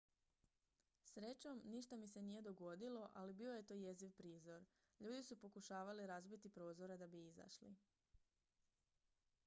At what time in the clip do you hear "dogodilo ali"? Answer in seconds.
2.47-3.33